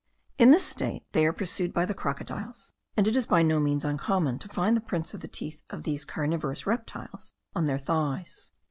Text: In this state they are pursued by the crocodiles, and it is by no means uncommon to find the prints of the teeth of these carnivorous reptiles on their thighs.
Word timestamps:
In 0.39 0.49
this 0.49 0.63
state 0.65 1.03
they 1.11 1.27
are 1.27 1.31
pursued 1.31 1.75
by 1.75 1.85
the 1.85 1.93
crocodiles, 1.93 2.73
and 2.97 3.07
it 3.07 3.15
is 3.15 3.27
by 3.27 3.43
no 3.43 3.59
means 3.59 3.85
uncommon 3.85 4.39
to 4.39 4.47
find 4.49 4.75
the 4.75 4.81
prints 4.81 5.13
of 5.13 5.19
the 5.21 5.27
teeth 5.27 5.61
of 5.69 5.83
these 5.83 6.05
carnivorous 6.05 6.65
reptiles 6.65 7.33
on 7.55 7.67
their 7.67 7.77
thighs. 7.77 8.51